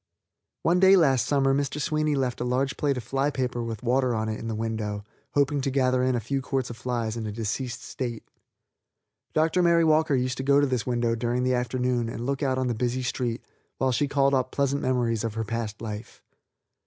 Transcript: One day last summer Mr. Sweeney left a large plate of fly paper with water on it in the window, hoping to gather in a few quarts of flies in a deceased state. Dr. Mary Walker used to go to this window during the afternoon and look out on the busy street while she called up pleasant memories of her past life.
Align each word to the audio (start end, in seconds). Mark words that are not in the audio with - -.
One 0.63 0.79
day 0.79 0.95
last 0.95 1.27
summer 1.27 1.53
Mr. 1.53 1.79
Sweeney 1.79 2.15
left 2.15 2.41
a 2.41 2.43
large 2.43 2.75
plate 2.75 2.97
of 2.97 3.03
fly 3.03 3.29
paper 3.29 3.61
with 3.63 3.83
water 3.83 4.15
on 4.15 4.29
it 4.29 4.39
in 4.39 4.47
the 4.47 4.55
window, 4.55 5.03
hoping 5.35 5.61
to 5.61 5.69
gather 5.69 6.01
in 6.01 6.15
a 6.15 6.19
few 6.19 6.41
quarts 6.41 6.71
of 6.71 6.77
flies 6.77 7.15
in 7.15 7.27
a 7.27 7.31
deceased 7.31 7.83
state. 7.83 8.23
Dr. 9.35 9.61
Mary 9.61 9.83
Walker 9.83 10.15
used 10.15 10.37
to 10.37 10.43
go 10.43 10.59
to 10.59 10.65
this 10.65 10.87
window 10.87 11.13
during 11.13 11.43
the 11.43 11.53
afternoon 11.53 12.09
and 12.09 12.25
look 12.25 12.41
out 12.41 12.57
on 12.57 12.65
the 12.65 12.73
busy 12.73 13.03
street 13.03 13.45
while 13.77 13.91
she 13.91 14.07
called 14.07 14.33
up 14.33 14.51
pleasant 14.51 14.81
memories 14.81 15.23
of 15.23 15.35
her 15.35 15.43
past 15.45 15.83
life. 15.83 16.23